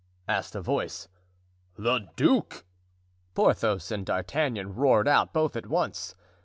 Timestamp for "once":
5.67-6.15